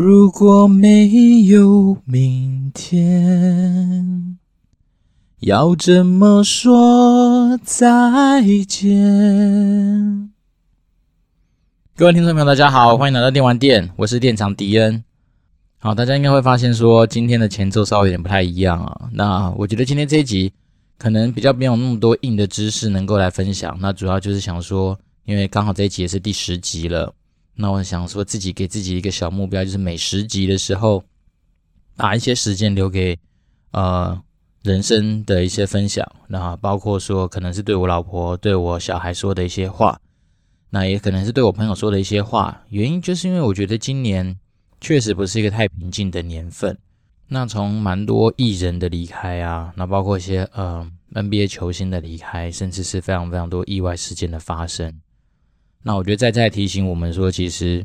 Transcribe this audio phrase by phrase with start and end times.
[0.00, 1.08] 如果没
[1.40, 4.38] 有明天，
[5.40, 10.30] 要怎么说再见？
[11.96, 15.02] 各位听众朋友，大家好，欢迎来到电玩店，我是店长迪恩。
[15.78, 19.08] 好，大家应该会发现说，今天的前奏稍微有点不太一样啊。
[19.12, 20.52] 那我觉得今天这一集
[20.96, 23.76] 可能比较没有那么多硬的知识能够来分享。
[23.80, 27.12] 那主要就是想说，因为刚好这一集也是第十集了，
[27.60, 31.02] 那我想说自己给自己一个小目标，就是每十集的时候，
[31.96, 33.18] 把一些时间留给
[33.72, 34.22] 呃
[34.62, 36.08] 人生的一些分享。
[36.28, 40.00] 那包括说，可能是对我老婆、对我小孩说的一些话。
[40.70, 44.38] 那也可能是对我朋友说的一些话，原因就是因为我觉得今年
[44.80, 46.78] 确实不是一个太平静的年份。
[47.26, 54.94] 那从蛮多艺人的离开啊，那包括一些呃 NBA 球星的离开，甚至是非常非常多意外事件的发生。
[55.82, 57.84] 那我觉得在在提醒我们说，其实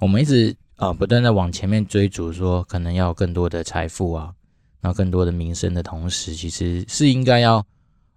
[0.00, 4.32] 我们一直啊、不断的往前面追逐，说可能要更多的财富啊，
[4.80, 7.64] 那更多的名声的同时，其实是应该要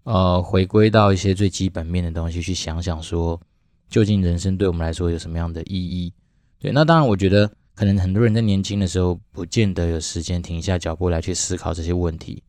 [0.03, 3.39] 呃回归到一些最基本面的东西去想想说。
[3.87, 6.11] 究竟人生对我们来说有什么样的意义？
[6.59, 12.41] 对，那当然，我觉得可能很多人在年轻的时候不见得有时间停下脚步来去思考这些问题。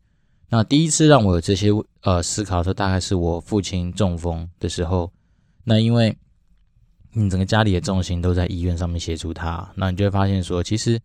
[0.48, 1.68] 那第一次让我有这些
[2.00, 5.12] 呃思考的时候，大概是我父亲中风的时候。
[5.62, 6.16] 那因为
[7.19, 11.00] 你整个家里的重心都在医院上面协助他，那你就会发现说，其实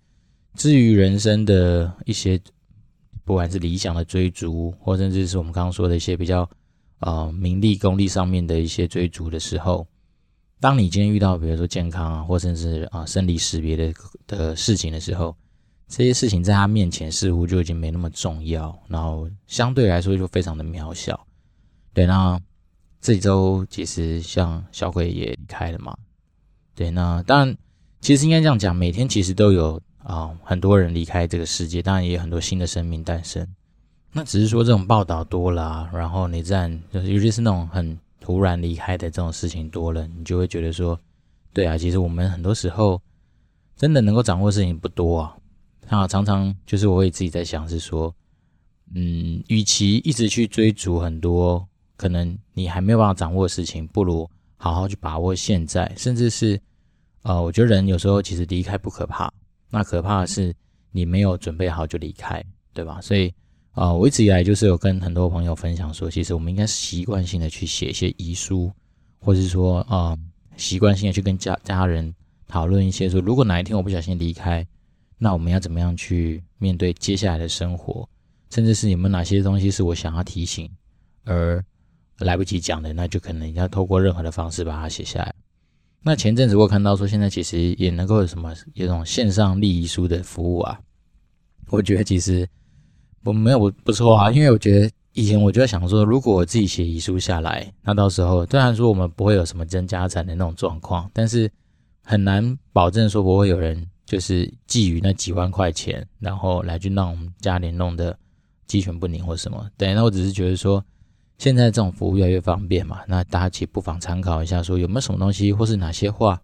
[0.56, 2.38] 至于人生的一些
[3.23, 6.50] 不管是理想的追逐，或甚至是我们刚刚说的一些比较
[7.00, 9.88] 呃名利功利上面的一些追逐的时候。
[10.59, 13.94] 当你今天遇到比如说健康啊，或甚至啊生离识别的
[14.28, 15.34] 的事情的时候，
[15.88, 21.25] 这些事情在他面前似乎就已经没那么重要，然后相对来说就非常的渺小。
[21.94, 22.40] 对，那
[23.00, 25.97] 这周其实像小鬼也离开了嘛。
[26.76, 27.58] 对，那当然
[28.00, 33.48] 其实应该这样讲，每天其实都有啊很多人离开这个世界，当然也有很多新的生命诞生。
[34.14, 37.98] 那只是说这种报道多了啊，然后你这样就是尤其是那种很。
[38.24, 40.98] 突然离开的这种事情多了，你就会觉得说，
[41.54, 43.02] 对啊，其实我们很多时候
[43.76, 45.36] 真的能够掌握的事情不多啊。
[45.90, 48.14] 啊，常常就是我也自己在想，是说，
[48.94, 51.68] 嗯，与其一直去追逐很多
[51.98, 54.30] 可能你还没有办法掌握的事情，不如
[54.61, 55.91] 好好去把握现在。
[55.97, 56.61] 甚至是，
[57.23, 59.33] 呃，我觉得人有时候其实离开不可怕，
[59.69, 60.55] 那可怕的是
[60.91, 63.01] 你没有准备好就离开，对吧？
[63.01, 63.33] 所以。
[63.73, 68.69] 啊、呃，我一直以来就是有跟很多朋友分享说，其实我们应该习惯性的去写一些遗书，
[69.17, 70.13] 或是说啊，
[70.57, 72.13] 习惯性的去跟家家人
[72.49, 74.67] 讨论一些说，如果哪一天我不小心离开，
[75.17, 78.05] 那我们要怎么样去面对接下来的生活，
[78.49, 80.69] 甚至是有没有哪些东西是我想要提醒
[81.23, 81.63] 而
[82.26, 85.34] 来不及讲的，那就可能要透过任何的方式把它写下来。
[86.04, 90.80] 那前阵子我看到说，现在其实也能够有什么有种线上立遗书的服务啊，
[91.70, 92.48] 我觉得其实。
[93.24, 101.48] 我没有不不错啊，因为我觉得以前我就在想说，如果我自己写遗书下来，那到时候虽然说我们不会有什么争家产的那种状况，但是
[102.02, 108.18] 很难保证说不会有人就是觊觎那几万块钱，然后来去让我们家里弄得
[108.66, 109.70] 鸡犬不宁或什么。
[109.78, 110.84] 对，那我只是觉得说，
[111.41, 116.40] 现在这种服务越来越方便嘛，那大家其实不妨参考一下，说有没有什么东西或是哪些话，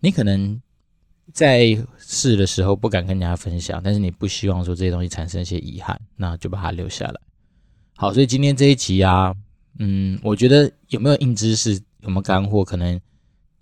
[0.00, 0.60] 你可能。
[1.32, 7.14] 在试的时候不敢跟人家分享，但是你不希望说这些东西产生一些遗憾，那就把它留下来。
[7.94, 9.32] 好，所以今天这一集啊，
[9.78, 13.00] 嗯，我觉得有没有硬知识，有没有干货，可能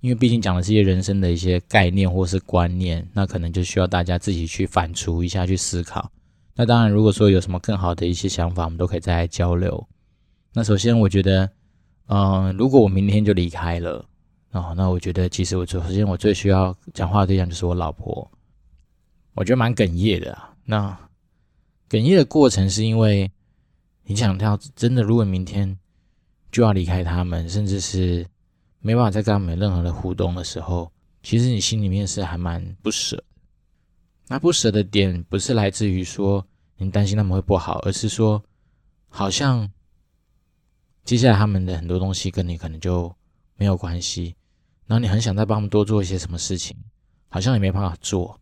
[0.00, 6.10] 因为毕竟讲的是一些人生的一些概念或是观念，那可能就需要大家自己去反刍一下，去思考。
[6.54, 9.86] 那当然，如果说有什么更好的一些想法，我们都可以再来交流。
[10.52, 11.50] 那首先，我觉得，
[12.06, 14.04] 嗯、如果我明天就离开了。
[14.52, 18.28] 哦，那我觉得其实我首先我最需要讲话的对象就是我老婆，
[19.34, 20.54] 我觉得蛮哽咽的啊。
[20.64, 20.98] 那
[21.90, 23.30] 哽咽的过程是因为
[24.04, 25.78] 你想到真的，如果明天
[26.50, 28.26] 就要离开他们，甚至是
[28.80, 30.90] 没办法再跟他们有任何的互动的时候，
[31.22, 33.22] 其实你心里面是还蛮不舍。
[34.28, 36.44] 那不舍的点不是来自于说
[36.78, 38.42] 你担心他们会不好，而是说
[39.08, 39.68] 好像
[41.08, 43.10] 接下来他们的很多东西跟你可能就
[43.56, 44.34] 没有关系。
[44.86, 46.76] 然后你很想再帮他们多做一些什么事情，
[47.30, 48.38] 好像也没办法做。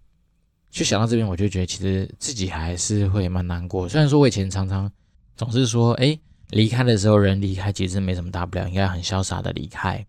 [0.69, 3.89] 就想到这边，我就觉得其实自己还是会蛮难过。
[3.89, 4.91] 虽然说我以前常常
[5.37, 6.19] 总是说，哎，
[6.51, 10.05] 离开的时候人离开其实没什么大不了，应该很潇洒的离开。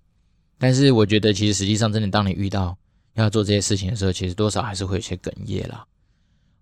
[0.58, 2.76] 但是我觉得其实实际上真的，当你遇到
[3.14, 5.86] 要做这些事情的时候，其实多少还是会有些哽咽啦。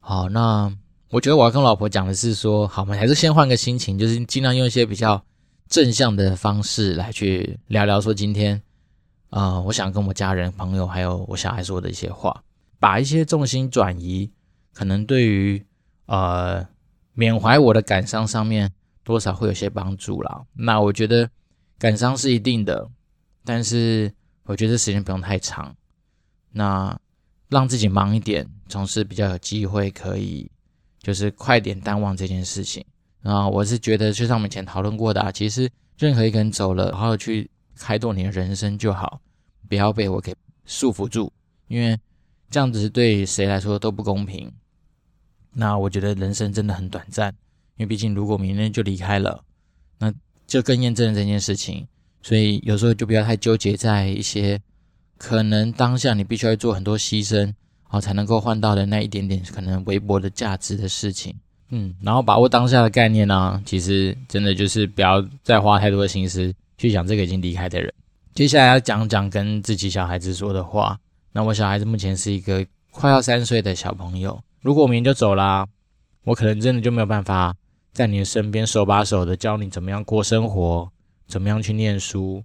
[0.02, 0.70] 好，那
[1.10, 5.24] 我觉得我要跟老婆讲的是说，好，我们还是先换个心情，就是尽量用一些比较
[5.68, 8.62] 正向的方式来去聊聊说今天。
[9.30, 12.44] 啊、呃，我想跟我家人、朋友还有我小孩说的一些话，
[12.80, 14.32] 把一些重心转移，
[14.72, 15.66] 可能对于
[16.06, 16.66] 呃
[17.14, 18.72] 缅怀我的感伤上面
[19.04, 20.46] 多少会有些帮助啦。
[20.54, 21.30] 那我觉得
[21.78, 22.90] 感伤是一定的，
[23.44, 24.14] 但是
[24.44, 25.76] 我觉得时间不用太长。
[26.52, 26.98] 那
[27.50, 30.50] 让自己忙一点，总是比较有机会可以，
[31.00, 32.86] 就是快点淡忘这件事情。
[33.26, 35.68] 啊，我是觉得就像我们以前讨论过的啊，其实
[35.98, 39.20] 任何一个人走了，好好去开拓你的人生就好，
[39.68, 40.36] 不要被我给
[40.66, 41.34] 束缚住，
[41.68, 42.00] 因为
[42.52, 44.54] 这样子对谁来说都不公平。
[45.54, 47.34] 那我觉得人生真的很短暂，
[47.78, 49.44] 因为毕竟如果明天就离开了，
[49.98, 50.14] 那
[50.46, 51.88] 就更验证了这件事情。
[52.22, 54.62] 所以有时候就不要太纠结在一些
[55.18, 61.36] 可能当下你必须要做很多牺牲，好才能够换到的那一点点可能微薄的价值的事情。
[61.70, 67.92] 嗯，然后把握当下的概念呢、其实真的就是不要再花太多的心思去想这个已经离开的人。
[68.34, 71.00] 接下来要讲讲跟自己小孩子说的话。
[71.32, 75.66] 那我小孩子目前是一个快要三岁的小朋友，如果我明天就走啦，
[76.24, 77.56] 我可能真的就没有办法
[77.92, 80.90] 在你的身边手把手的教你怎么样过生活，
[81.28, 82.44] 怎么样去念书。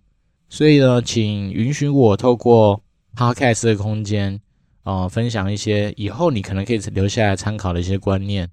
[0.48, 2.82] 所以呢，请允许我透过
[3.16, 4.40] Podcast 的空间，
[4.82, 8.48] 呃，分享一些以后你可能可以留下来参考的一些观念。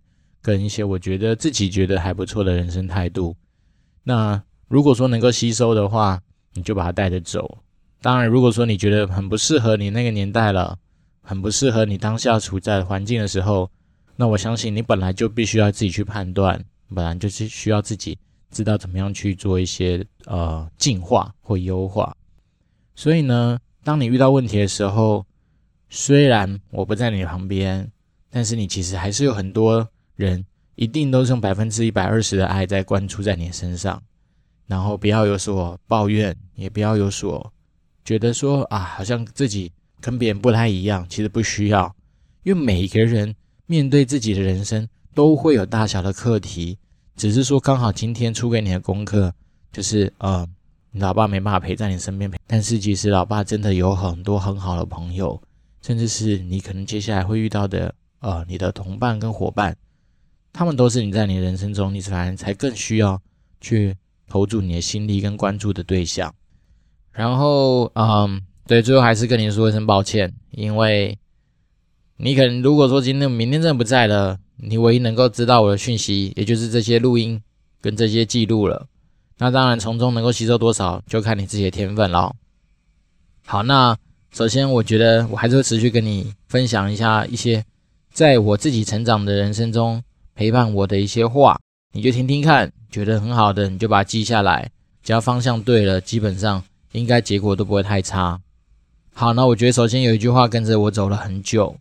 [0.48, 3.36] 跟一些我觉得自己觉得还不错的人生态度，
[4.02, 6.22] 那如果说能够吸收的话，
[6.54, 7.58] 你就把它带着走。
[8.02, 10.80] 当然，如果说你觉得很不适合你那个年代了，
[11.22, 13.70] 很不适合你当下处在环境的时候，
[14.16, 16.64] 那我相信你本来就必须要自己去判断，
[16.96, 18.18] 本来就是需要自己
[18.50, 22.16] 知道怎么样去做一些呃进化或优化。
[22.96, 25.26] 所以呢，当你遇到问题的时候，
[25.90, 27.92] 虽然我不在你旁边，
[28.30, 29.90] 但是你其实还是有很多。
[30.18, 30.44] 人
[30.76, 34.02] 一定都是用百分之一百二十的爱在关注在你身上，
[34.66, 37.54] 然后不要有所抱怨，也不要有所
[38.04, 39.72] 觉得说啊，好像自己
[40.02, 41.06] 跟别人不太一样。
[41.08, 41.96] 其实不需要，
[42.44, 43.34] 因为每一个人
[43.68, 46.78] 面对自己的人生都会有大小的课题，
[47.16, 49.34] 只是说刚好今天出给你的功课
[49.72, 50.48] 就是呃，
[50.92, 55.40] 你老爸没办法陪在你身边，但是其实老爸真的有很多很好的朋友，
[55.82, 59.76] 甚至是你可能接下来会遇到的呃，你的同伴跟伙伴。
[60.58, 63.22] 他们都是你在你人生中，你才才更需要
[63.62, 63.96] 去
[64.28, 66.34] 投注你的心力跟关注的对象。
[67.12, 71.16] 然后，嗯，对，最后还是跟你说一声抱歉，因为
[72.18, 77.40] 你可能如果说今天、明天真的不在了，你唯一能够知道我的讯息，也就是这些录音
[77.80, 78.88] 跟这些记录了。
[79.38, 82.36] 那当然，从中能够吸收多少，就看你自己的天分了。
[83.46, 83.96] 好，那
[84.32, 87.64] 首先我觉得我还是会持续跟你分享一下一些
[88.12, 90.02] 在我自己成长的人生中。
[90.38, 91.60] 陪伴我的一些话，
[91.94, 94.70] 你就听听看，觉得很好的，你就把它记下来。
[95.02, 98.40] 只要方向对了，基本上应该结果都不会太差。
[99.16, 101.76] 好，那我觉得首先有一句话跟着我走了很久。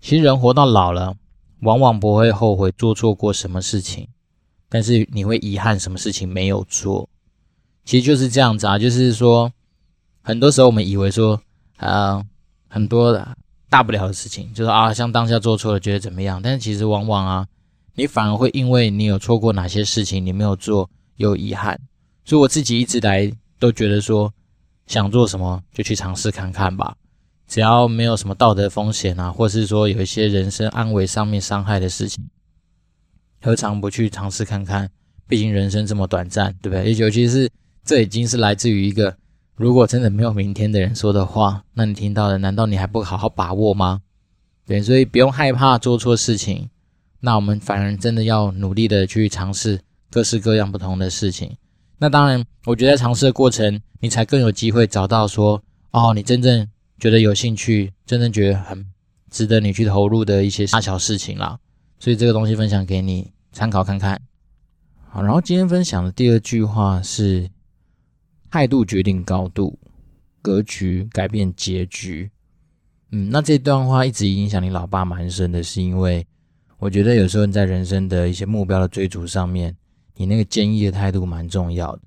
[0.00, 1.16] 其实人活到老了，
[1.62, 4.06] 往往不会后悔做错过什么事情，
[4.68, 7.08] 但是你会遗憾什么事情没有做。
[7.84, 9.50] 其实就是这样子啊，就是说，
[10.22, 11.42] 很多时候我们以为说，
[11.78, 12.24] 啊，
[12.68, 13.36] 很多的
[13.68, 16.40] 大不了的事情，就是啊，像当下做错了，觉得怎么样？
[16.40, 17.48] 但是其实往往啊。
[17.96, 21.80] 你反而会因为你有错过哪些事情，你没有做，有遗憾。
[22.24, 24.32] 所以我自己一直来都觉得说，
[24.86, 26.96] 想做什么就去尝试看看吧，
[27.48, 32.28] 只要没有什么道德风险啊，或是说有一些人身安危上面伤害的事情，
[33.40, 34.90] 何尝不去尝试看看？
[35.26, 36.94] 毕竟人生这么短暂，对不对？
[36.94, 37.50] 尤其是
[37.84, 39.16] 这已经是来自于一个
[39.56, 44.02] 如果真的没有明天的人说的话，那你听到的，难道你还不好好把握吗？
[44.66, 46.68] 对，所以不用害怕做错事情。
[47.20, 49.80] 那我们反而真的要努力的去尝试
[50.10, 51.56] 各式各样不同的事情。
[51.98, 56.68] 那当然，我觉得在尝试的过程，你才更有机会找到说，哦，你真正
[56.98, 58.84] 觉得有兴趣，真正觉得很
[59.30, 61.58] 值得你去投入的一些大小事情啦。
[61.98, 64.20] 所以这个东西分享给你参考看看。
[65.08, 67.48] 好，然后今天分享的第二句话是：
[68.50, 69.78] 态度决定高度，
[70.42, 72.30] 格局改变结局。
[73.10, 76.26] 嗯，那这段话一直影响你老爸蛮深的，是因为。
[76.78, 79.74] 我觉得有时候你在人生的一些目标的追逐上面，
[80.16, 82.02] 你那个坚毅的态度蛮重要的。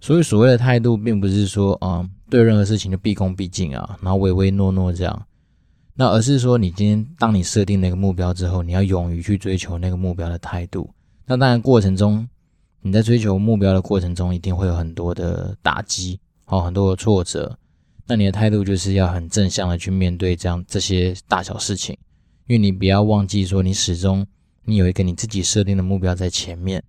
[0.00, 5.26] 所以所谓的态度，并不是说，嗯，对任何事情就毕恭毕敬啊，然后唯唯诺诺这样。
[5.94, 10.88] 那而是说，你今天当你设定那个目标之后，你要勇于去追求那个目标的态度。
[11.26, 12.28] 那当然过程中，
[12.80, 17.58] 你在追求目标的过程中，一定会有很多的打击，哦，很多的挫折。
[18.06, 21.98] 那你的态度就是要很正向的去面对这样这些大小事情。
[22.48, 24.26] 因为你不要忘记说，你始终
[24.64, 26.82] 你有一个你自己设定的目标在前面，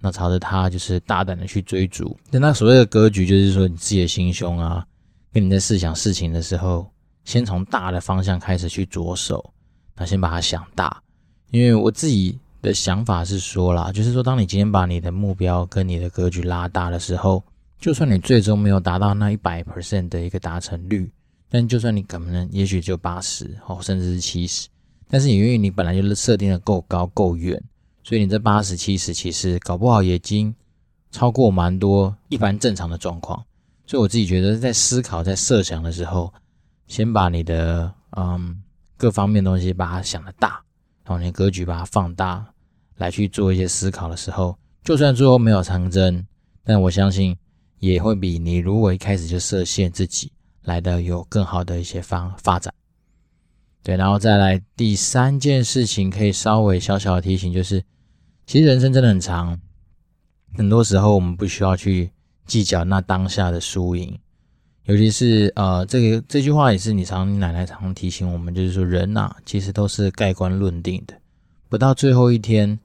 [0.00, 2.16] 那朝着它就是大胆的去追逐。
[2.30, 4.86] 那所谓的格局，就是说你自己的心胸啊，
[5.32, 6.88] 跟你在试想事情的时候，
[7.24, 9.52] 先从大的方向开始去着手，
[9.96, 11.02] 那先把它想大。
[11.50, 17.42] 因为我自己的想法是说啦，就是说，当你今天把你的目标跟你的格局拉大的时候，
[17.80, 21.10] 就算你最终没有达到那一百 percent 的一个达成率，
[21.48, 24.68] 但就算你可能也许就八十哦，甚至是七十，
[25.10, 27.60] 但是也因为你本来就设定的够高够远，
[28.04, 30.54] 所以你这八十七十其实搞不好也已经
[31.10, 33.44] 超过蛮多一般正常的状况。
[33.86, 36.32] 所以我自己觉得，在思考、在设想的时候，
[36.86, 38.62] 先把你的嗯
[38.96, 40.62] 各方面东西把它想的大。
[41.04, 42.46] 然后你格局把它放大，
[42.98, 46.24] 来去做一些思考的时候，就算最后没有成真，
[46.62, 47.36] 但我相信
[47.80, 50.30] 也会比你如果一开始就设限自己
[50.62, 52.72] 来的有更好的一些方发展。
[53.82, 57.82] 对，然后再来第三件事情，可以稍微小小的提醒，就是
[58.46, 59.58] 其实人生真的很长，
[60.54, 62.10] 很多时候我们不需要去
[62.46, 64.18] 计较那当下的输赢。
[64.84, 71.14] 尤其是呃，这个这句话也是你常你奶奶常提醒我们，就是说人呐、啊，其实都是盖棺论定的，
[71.68, 72.78] 不到最后一天，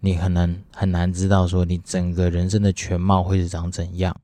[0.00, 4.16] 你可能很难知道说你整个人生的全貌会是长怎样，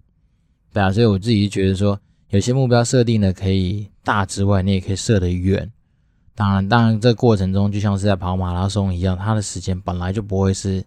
[0.72, 5.70] 对啊，所以我自己觉得说，有些目标设定的可以大之外，你也可以设得远。
[6.38, 10.84] 当然，当然这过程中就像是在跑马拉松一样，它的时间本来就不会是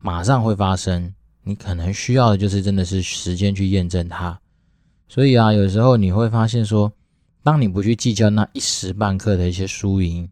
[0.00, 4.36] 马上会发生，你可能需要的就是真的是时间去验证它。
[5.06, 6.92] 所以啊，有时候你会发现说，
[7.44, 10.28] 当你不去计较那一时半刻的一些输赢，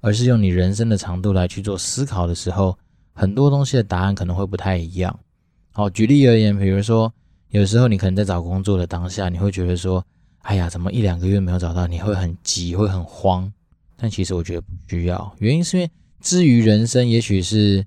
[0.00, 2.78] 而是用你人生的长度来去做思考的时候，
[3.12, 5.14] 很多东西的答案可能会不太一样。
[5.72, 7.12] 好，举例而言，比如说，
[7.50, 10.02] 有时候你可能在找工作的当下，你会觉得说，
[10.40, 13.52] 哎呀，怎么一两个月没有找到，你会很急，会很慌。
[14.00, 15.90] 但其实我觉得不需要，原因是因为
[16.20, 17.84] 至于人生，也许是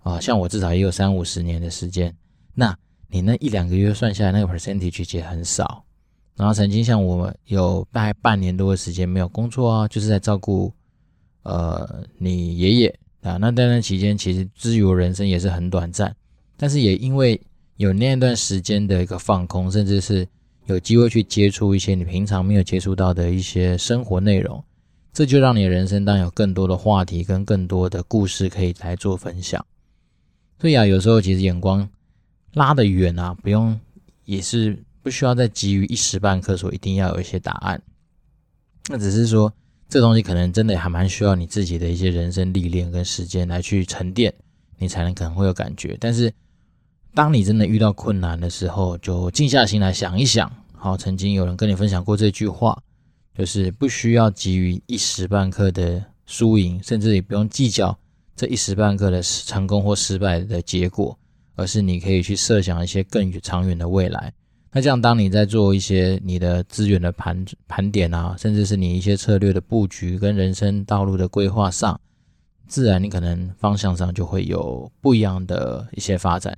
[0.00, 2.14] 啊，像我至少也有三五十年的时间，
[2.54, 2.76] 那。
[3.14, 5.84] 你那一两个月算下来，那个 percentage 其实很少。
[6.34, 10.72] 然后曾经像我有大概半年多的时间没有工作啊，就是在照顾
[11.42, 13.36] 呃你爷爷啊。
[13.36, 16.16] 那在那期间，其实至于我人生也是很短暂，
[16.56, 17.38] 但是也因为
[17.76, 20.26] 有那段时间的一个放空，甚至是
[20.64, 24.64] 有机会去接触一些你平常没有接触到的一些生活内容，
[25.12, 29.64] 这就让你的人生当有更多的话题跟更多的故事可以来做分享。
[30.58, 31.88] 所以啊，有时候其实眼光。
[32.54, 33.80] 拉得远啊，不用，
[34.26, 37.80] 也是不需要再急于一时半刻说一定要有一些答案。
[38.90, 39.50] 那只是说，
[39.88, 44.34] 这东西可能真的还蛮需要你自己的一些人生历练跟时间来去沉淀，
[44.76, 45.96] 你才能可能会有感觉。
[45.98, 46.30] 但是，
[47.14, 50.52] 当你真的遇到困难的时候，就静下心来想一想。
[50.74, 52.78] 好，曾经有人跟你分享过这句话，
[53.36, 57.98] 就是不需要急于一时半刻的输赢，甚至也不用计较
[58.36, 61.18] 这一时半刻的成功或失败的结果。
[61.54, 64.32] 而是你可以去设想一些更长远的未来。
[64.72, 72.00] 那这样，当你在做一些你的资源的盘盘点啊，甚至是你一些策略的布局跟人生道路的规划上，
[72.66, 76.56] 自然你可能方向上就会有不一样的一些发展。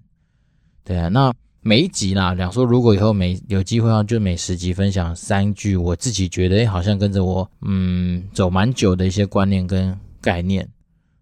[0.84, 1.34] 对啊，那
[1.66, 10.68] 每一集啦，讲说如果以后每有机会啊，就每十集分享三句，我自己觉得好像跟着我嗯走蛮久的一些观念跟概念。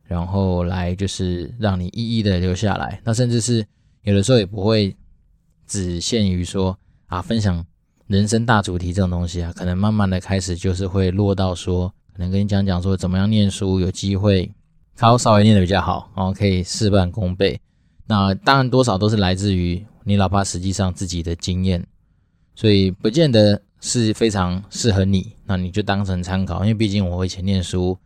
[0.02, 3.64] 然后来就是让你一一的留下来，那甚至是
[4.02, 4.92] 有的时候也不会
[5.64, 7.64] 只限于说啊分享
[8.08, 14.50] 人生大主题这种东西啊，可能慢慢的开始就是会落到说，可能跟你讲讲说怎么样念书有机会
[14.96, 17.60] 考稍微念的比较好，然后可以事半功倍。
[18.08, 21.86] 那当然多少都是来自于你老爸实际上自己的经验，
[22.54, 27.98] 所以不见得是非常适合你，那你就当成参考，因为毕竟我以前念书。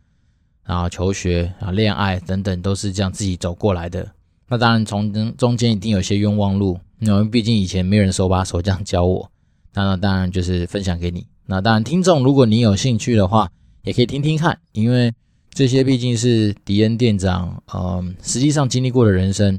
[0.69, 4.05] 然后求学啊、恋爱等等都是这样自己走过来的。
[4.49, 9.31] 那当然从中中间一定有些冤枉路，因为毕竟以前没有人手把手这样教我。
[9.73, 11.25] 那当然就是分享给你。
[11.45, 13.49] 那当然听众如果你有兴趣的话，
[13.83, 15.13] 也可以听听看，因为
[15.53, 19.57] 这些毕竟是迪恩店长嗯实际上经历过的人生。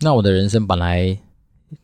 [0.00, 1.16] 那我的人生本来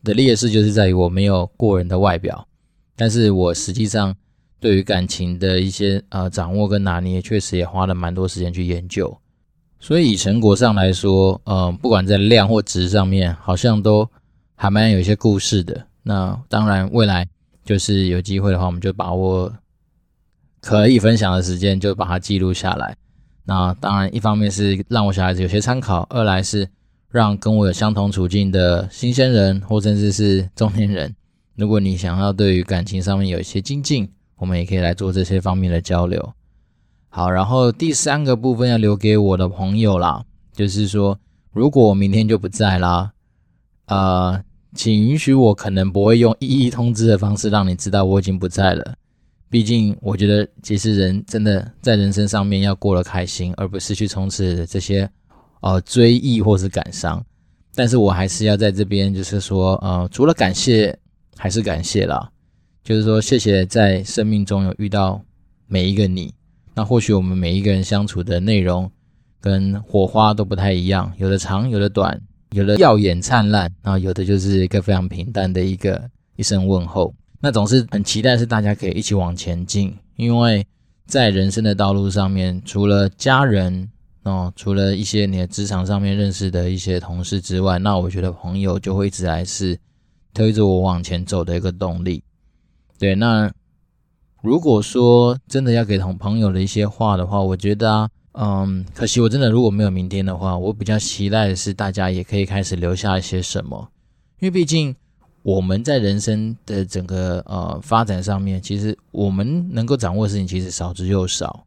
[0.03, 2.47] 的劣势就是在于我没有过人的外表，
[2.95, 4.15] 但是我实际上。
[4.59, 9.15] 对于感情的一些呃掌握跟拿捏，确实也花了蛮多时间去研究。
[9.79, 14.09] 所以以成果上来说，呃，不管在量或值上面，好像都
[14.55, 15.85] 还蛮有一些故事的。
[16.01, 17.27] 那当然，未来
[17.63, 19.53] 就是有机会的话，我们就把握
[20.59, 22.95] 可以分享的时间，就把它记录下来。
[23.45, 26.67] 那当然，一方面是让我小孩子有些参考，二来是
[27.17, 31.15] 让跟我有相同处境的新鲜人或甚至是中年人，
[31.55, 34.07] 如果你想要对于感情上面有一些精进。
[34.39, 36.33] 我们也可以来做这些方面的交流。
[37.09, 41.17] 好，然后第三个部分要留给我的朋友啦，就是说，
[41.53, 43.13] 如果我明天就不在啦，
[43.87, 44.43] 呃，
[44.75, 48.93] 请允许我可能不会用一一通知的方式让你知道我已经不在了。
[49.49, 55.09] 毕竟我觉得，其实人真的在人生上面要过得开心，而不是去充斥这些
[55.61, 57.25] 呃追忆或是感伤。
[57.75, 60.97] 但是我还是要在这边，就是说，呃，除了感谢，
[61.35, 62.27] 还是感谢啦。
[62.83, 65.21] 就是说，谢谢在生命中有遇到
[65.67, 66.33] 每一个你。
[66.73, 68.89] 那或许我们每一个人相处的内容
[69.39, 72.19] 跟火花都不太一样，有的长，有的短，
[72.51, 77.13] 有的耀眼灿烂，然后有的就是一个非常平淡的一个一声问候。
[77.39, 80.65] 那总是很期待是大家可以一起往前进，因为
[81.05, 83.87] 在人生的道路上面，除了家人。
[84.27, 89.79] 哦，除了一些你的职场上面认识的一些同事之外，那我觉得朋友就会一直来是
[90.33, 92.23] 推着我往前走的一个动力。
[92.99, 93.51] 对，那
[94.41, 103.89] 如果说真的要给同朋友的一些话的话，我觉得啊，嗯，可惜我真的如果没有明天的话，我比较期待的是大家也可以开始留下一些什么，
[104.39, 104.95] 因为毕竟
[105.43, 111.66] 我们在人生的整个呃发展上面，其实我们能够掌握的事情其实少之又少。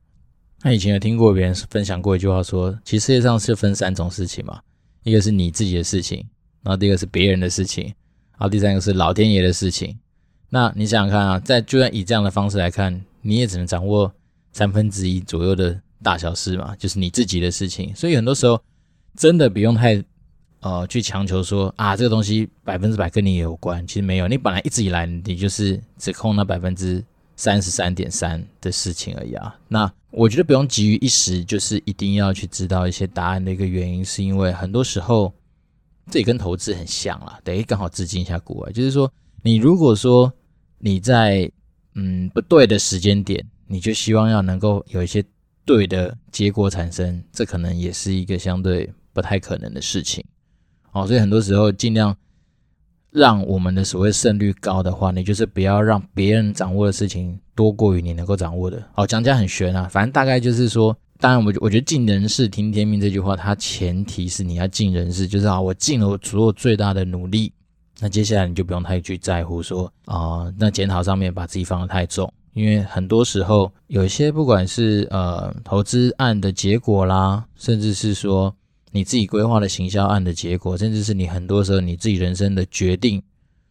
[0.63, 4.61] 他以前有听过别人分享过一句话，说，其实世界上是分三种事情嘛，
[5.05, 6.19] 一个是你自己的事情，
[6.63, 9.99] 然后第二个是别人的事情，然后第三个是老天爷的事情。
[10.51, 14.13] 那你想想看啊，在就算以这样的方式来看，你也只能掌握
[14.53, 17.95] 三分之一左右的大小事嘛，就是你自己的事情。
[17.97, 18.61] 所以很多时候
[19.17, 20.03] 真的不用太
[20.61, 27.03] 呃去强求说啊，这个东西百分之百跟你有关，其实没有，你本来一直以来你就是只控那百分之
[27.41, 29.59] 三十三点三的事情而已啊。
[29.67, 35.33] 那我觉得不用急于一时，就是一定要去知道一些答案的一个原因，是因为很多时候
[36.11, 37.41] 这也跟投资很像啦。
[37.43, 39.11] 等于刚好致敬一下国外，就是说，
[39.43, 40.31] 你如果说
[40.81, 41.51] 你在
[41.95, 45.25] 嗯不对的时间点，你就希望要能够有一些
[45.65, 50.23] 对的结果产生，这可能也是一个相对不太可能的事情。
[50.93, 52.15] 哦，所以很多时候尽量。
[53.11, 58.81] 让我们的所谓胜率高的话，你就是不要让别人掌握的事情多过于你能够掌握的。
[58.93, 67.53] 好，讲起来很玄啊，反正大概就是说，当然我我觉得尽人事听天命这句话，它前提是你要尽人事，就是啊，我尽了我所有最大的努力，
[67.99, 78.55] 那接下来你就不用太去在乎说啊、那检讨上面把自己放得太重，因为很多时候有一些不管是呃投资案的结果啦，甚至是说。
[78.93, 83.23] 你自己规划的行销案的结果，甚至是你很多时候你自己人生的决定，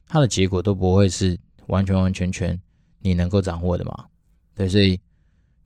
[0.08, 2.58] 它的结果都不会是完全完全全
[3.02, 4.06] 你能够掌握的嘛？
[4.56, 4.98] 对，所以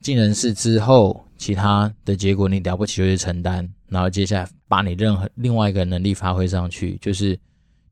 [0.00, 7.38] 尽人事之后，其他的结果你了不起就去承担，然后接下来把你任何另外一个能力发挥上去，就是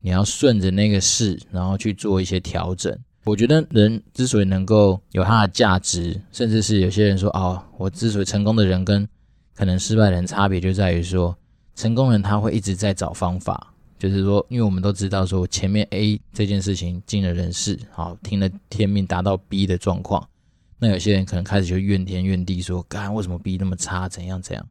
[0.01, 2.93] 你要顺着那个事，然后去做一些调整。
[3.23, 9.07] 我觉得人之所以能够有他的价值，甚至是有些人说哦，我之所以成功的人跟
[9.55, 11.33] 可能失败的人差别就在于说。
[11.75, 20.27] 成功人他会一直在找方法，就是说，因为我们都知道说前面 A 这件事情尽了人事，好听了天命达到 B 的状况，
[20.77, 24.65] 那有些人可能开始就怨天怨地说，干为什么 B 那么差，怎样怎样？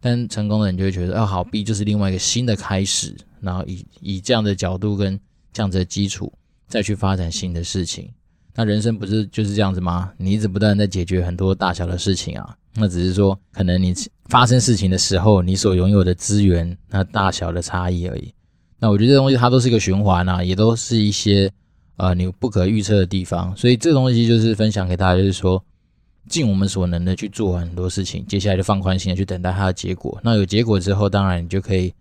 [0.00, 5.18] 但成功的人就会觉得，哦好，B 就是另外一个新的开始，然后以以这样的角度跟
[5.52, 6.32] 这样子的基础
[6.66, 8.08] 再去发展新的事情。
[8.54, 10.12] 那人生不是就是这样子吗？
[10.16, 12.56] 你一直不断在解决很多大小的事情啊。
[12.74, 13.92] 那只是说，可能你
[14.28, 18.32] 发生事情的时候，你所拥有的资源那大小的差异而已。
[18.78, 21.50] 那我觉得这东西它都是一个循环啊，也都是一些
[21.96, 23.56] 呃你不可预测的地方。
[23.56, 25.62] 所以这东西就是分享给大家，就是说
[26.28, 30.20] 尽我们所能的去做很多事情，接下来就放宽心的去等待它的结果。
[30.22, 31.92] 那有结果之后，当然你就可以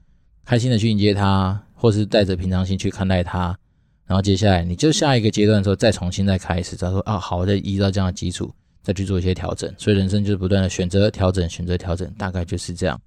[0.46, 3.58] 开心的去迎接它，或是带着平常心去看待它。
[4.06, 8.54] 然后接下来你就下一个阶段的时候，再重新再开始，再说啊好，再依照这样的基础。
[8.88, 12.98] 再去做一些调整，所以人生就是不断的选择调整，选择调整，大概就是这样。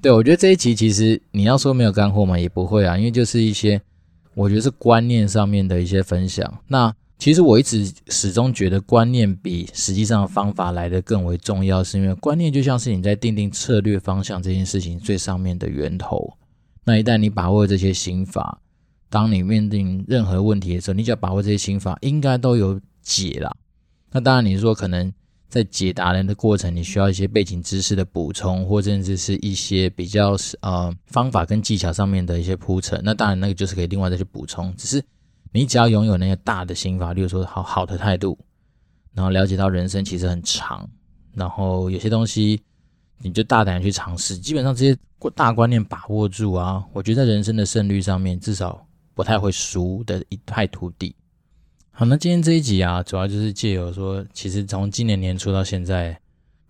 [0.00, 3.80] 对，我觉得这一集其实你要说没有干货嘛，也不会啊，因为就是一些
[4.34, 6.58] 我觉得是观念上面的一些分享。
[6.66, 16.36] 那其实我一直始终觉得观念比实际上的方法来得更为重要，是因为观念就像是你在定定策略方向这件事情最上面的源头。
[16.84, 18.60] 那一旦你把握这些心法，
[19.08, 23.54] 当你面对任何问题的时候，你只要把握这些心法，应该都有解啦。
[24.12, 25.10] 那当然，你说可能
[25.48, 33.00] 在解答人的过程，你需要一些背景知识的补充，或甚至是一些比较呃方法跟技巧上面的一些铺陈。
[33.02, 34.74] 那当然，那个就是可以另外再去补充。
[34.76, 35.02] 只是
[35.50, 38.38] 你只要拥有那个大的心法，例如说好好的态度，
[39.14, 40.88] 然后了解到人生其实很长，
[41.34, 42.60] 然后有些东西
[43.18, 44.36] 你就大胆去尝试。
[44.36, 51.14] 基本上这些过大观念把握住啊，我觉得在人生的胜率上面，至少不太会输的一败涂地。
[51.94, 56.18] 好，那今天这一集啊，主要就是借由说，其实从今年年初到现在，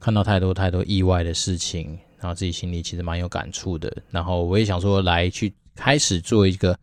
[0.00, 3.90] 看到太多太多意外的事情，然后自己心里其实蛮有感触的。
[4.10, 6.76] 然后我也想说，来去开始做一个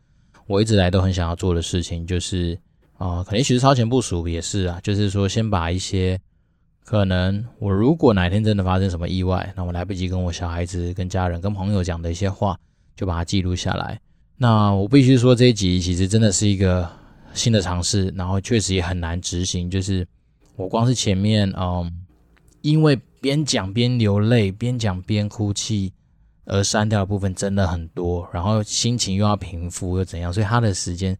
[0.47, 2.57] 我一直来都很想要做的事情，就是
[2.97, 6.17] 啊，可能其实超前部署也是啊，就是说先把一些
[6.85, 12.57] 可能我如果哪天真的发生什么意外，那我来不及跟我小孩子、跟家人、跟朋友讲的一些话，
[12.95, 13.99] 就把它记录下来。
[14.37, 16.89] 那我必须说这一集其实真的是一个
[17.33, 19.69] 新的尝试，然后确实也很难执行。
[19.69, 20.07] 就是
[20.55, 21.91] 我光是前面，嗯，
[22.61, 25.91] 因为边讲边流泪，边讲边哭泣，
[26.45, 31.17] 而删掉的部分真的很多，然后心情又要平复又怎样，所以他的时间。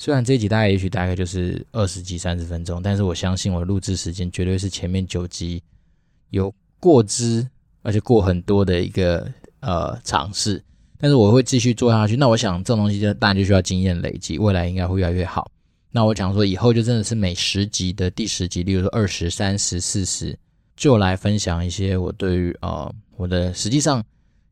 [0.00, 5.60] 虽然这一集大概也许大概就是二十几三十分钟，但是我相信我录制时间绝对是前面九集
[6.30, 7.44] 有过之，
[7.82, 10.62] 而且过很多的一个呃尝试。
[10.98, 12.16] 但是我会继续做下去。
[12.16, 15.50] 那我想这种东西就当然就需要经验累积，未来应该会越来越好。
[15.90, 20.38] 那我讲说以后就真的是每十集的第十集，例如说二十三十四十，
[20.76, 24.04] 就来分享一些我对于呃我的实际上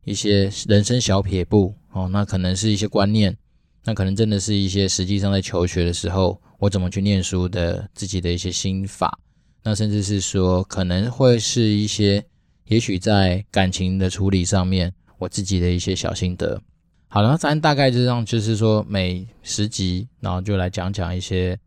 [0.05, 3.37] 一些人生小撇步哦，那可能是一些观念。
[3.85, 9.17] 那可能真的是一些实际上在求学的时候，我怎么去念书的自己的一些心法。
[9.63, 12.25] 那甚至是说，可能会是一些，
[12.67, 16.61] 也许在感情的处理上面，我自己的一些小心得。
[17.09, 21.59] 好了，咱大概就这样，就是说每十集，然后就来讲讲一些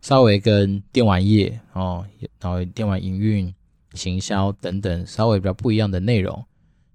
[0.00, 2.04] 稍微跟电玩业哦，
[2.40, 3.54] 然后电玩营运、
[3.94, 6.44] 行销等等稍微比较不一样的内容。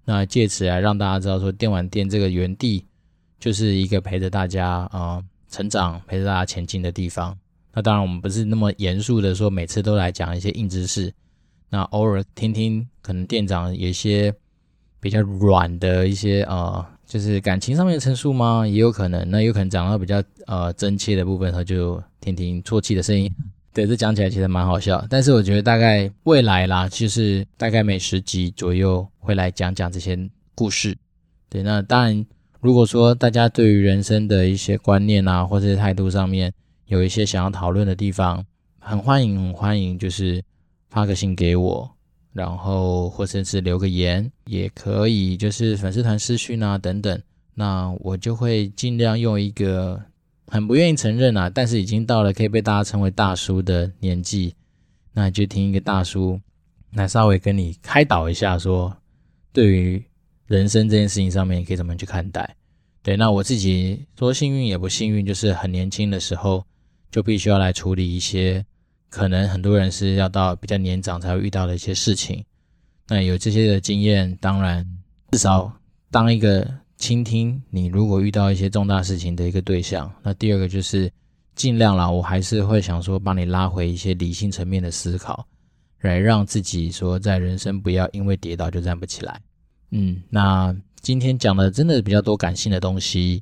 [0.06, 2.86] 那借此来让大家知道说，电玩店这个园地。
[3.40, 7.38] 就是一个陪着大家啊、成长、陪着大家前进的地方。
[7.72, 11.14] 那当然，我们不是那么严肃的说，每次都来讲一些硬知识。
[11.70, 14.34] 那偶尔听听，可能店长有一些
[15.00, 18.66] 比较软的一些呃，就是感情上面的陈述吗？
[18.68, 19.30] 也有可能。
[19.30, 23.32] 那有可能讲到比较呃真切的部分，他就听听啜泣的声音。
[23.74, 25.06] 对，这讲起来其实蛮好笑。
[25.10, 30.18] 但是我觉得大概未来啦，就是大概每十集左右会来讲讲这些
[30.56, 30.98] 故事。
[31.50, 32.26] 对，那当然。
[32.60, 36.52] 如果说大家对于人生的一些观念啊，或者是态度上面
[36.88, 38.44] 有一些想要讨论的地方，
[38.80, 40.44] 很欢迎，很欢迎，就是
[40.90, 41.90] 发个信给我，
[42.38, 47.22] 然后或者是留个言，也可以，就是粉丝团私讯啊等等，
[47.56, 50.00] 那我就会尽量用一个
[50.46, 54.54] 很不愿意承认啊，但是已经到了可以被大家称为大叔的年纪，
[55.14, 56.40] 那就听一个大叔
[56.94, 58.96] 来稍微跟你开导一下，说
[59.52, 60.02] 对于。
[60.48, 62.56] 人生这件事情上面，可以怎么去看待？
[63.04, 66.64] 对，那我自己说幸运也不幸运，就是很年轻的时候
[67.12, 68.66] 就必须要来处理一些
[69.10, 72.44] 可能很多人是要到比较年长才会遇到的一些事情。
[73.08, 74.86] 那有这些的经验，当然
[75.32, 75.72] 至少
[76.12, 80.12] 当一个倾听你如果遇到一些重大事情的一个对象。
[80.24, 81.12] 那第二个就是
[81.56, 85.48] 尽量啦，我还是会想说帮你拉回一些理性层面的思考，
[86.02, 89.42] 来让自己说在人生不要因为跌倒就站不起来。
[89.92, 93.42] 嗯，那今天讲的真的比较多感性的东西，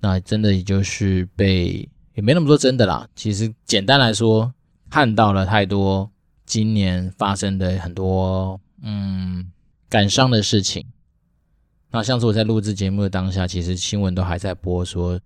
[0.00, 3.08] 那真的也就是被也没那么多真的啦。
[3.14, 4.52] 其实简单来说，
[4.90, 6.10] 看到了太多
[6.44, 9.50] 今年发生的很多嗯
[9.88, 10.84] 感伤的事情。
[11.90, 15.20] 那像是我在录制节目的当下，其实新闻都还在播说，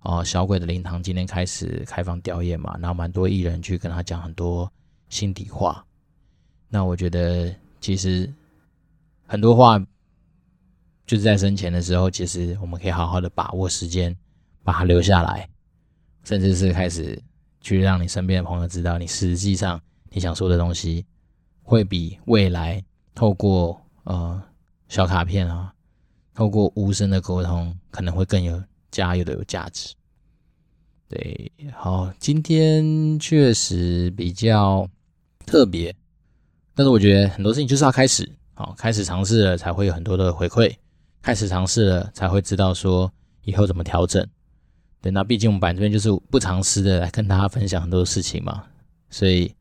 [0.00, 4.70] 哦，小鬼的灵堂今天开始开放吊唁嘛，然后蛮多艺人去跟他讲很多
[5.08, 5.84] 心底话。
[6.68, 8.32] 那我觉得其实。
[9.24, 9.78] 很多话
[11.06, 14.14] 就是在生前的时候，其实我们可以好好的把握时间，
[14.62, 15.48] 把它留下来，
[16.22, 17.18] 甚至是开始
[17.62, 21.06] 去让你身边的朋友知道，你实际上你想说的东西，
[21.62, 24.42] 会比未来透过呃
[24.88, 25.72] 小卡片啊，
[26.34, 29.94] 透过无声的沟通，可能会更有加油的有价值。
[31.08, 34.88] 对，好，今天确实比较
[35.46, 35.94] 特别，
[36.74, 38.30] 但是我觉得很多事情就是要开始。
[38.54, 40.74] 好，开始尝试了，才会有很多的回馈；
[41.22, 43.10] 开始尝试了，才会知道说
[43.44, 44.26] 以后怎么调整。
[45.02, 48.64] 对，那毕竟我们版这边就是不尝试的来跟大家分享很多事情嘛，
[49.10, 49.52] 所以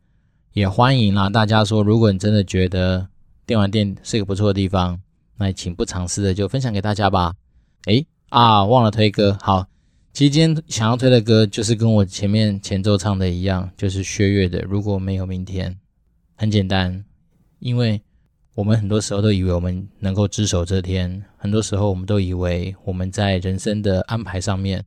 [0.54, 1.30] 也欢迎啦。
[1.30, 3.08] 大家说，如果你真的觉得
[3.46, 5.02] 电玩店是个不错的地方，
[5.38, 7.34] 那也请不尝试的就分享给大家吧。
[7.88, 9.36] 诶啊，忘了推歌。
[9.42, 9.66] 好，
[10.14, 15.72] 其实今天想要推的歌就是跟我前面前奏唱的一样，就是薛岳的《如果没有明天》。
[16.36, 17.04] 很简单，
[17.58, 18.02] 因为。
[18.54, 24.84] 我们很多时候都以为我们能够只手遮天，很多时候我们都以为我们在人生的安排上面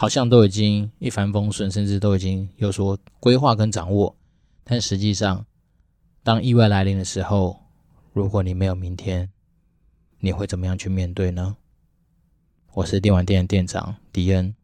[0.00, 4.14] 好像都已经一帆风顺，甚至都已经有所规划跟掌握。
[4.62, 5.44] 但实际上，
[6.22, 7.58] 当意外来临的时候，
[8.12, 9.28] 如果你没有明天，
[10.20, 11.56] 你会怎么样去面对呢？
[12.74, 14.54] 我是电玩店店长迪恩，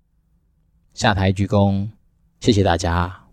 [0.93, 1.89] 下台鞠躬，
[2.39, 3.24] 谢谢大家。